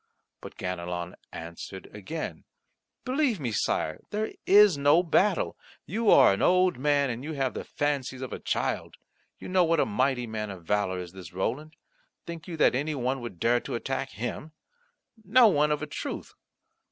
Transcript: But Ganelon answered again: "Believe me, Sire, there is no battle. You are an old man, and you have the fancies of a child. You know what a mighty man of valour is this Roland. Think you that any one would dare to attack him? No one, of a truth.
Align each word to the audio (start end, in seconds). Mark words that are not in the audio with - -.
But 0.41 0.57
Ganelon 0.57 1.13
answered 1.31 1.87
again: 1.93 2.43
"Believe 3.05 3.39
me, 3.39 3.51
Sire, 3.51 3.99
there 4.09 4.31
is 4.47 4.75
no 4.75 5.03
battle. 5.03 5.55
You 5.85 6.09
are 6.09 6.33
an 6.33 6.41
old 6.41 6.79
man, 6.79 7.11
and 7.11 7.23
you 7.23 7.33
have 7.33 7.53
the 7.53 7.63
fancies 7.63 8.23
of 8.23 8.33
a 8.33 8.39
child. 8.39 8.95
You 9.37 9.47
know 9.47 9.63
what 9.63 9.79
a 9.79 9.85
mighty 9.85 10.25
man 10.25 10.49
of 10.49 10.65
valour 10.65 10.97
is 10.97 11.11
this 11.11 11.33
Roland. 11.33 11.75
Think 12.25 12.47
you 12.47 12.57
that 12.57 12.73
any 12.73 12.95
one 12.95 13.21
would 13.21 13.39
dare 13.39 13.59
to 13.59 13.75
attack 13.75 14.09
him? 14.13 14.53
No 15.23 15.47
one, 15.47 15.69
of 15.69 15.83
a 15.83 15.85
truth. 15.85 16.33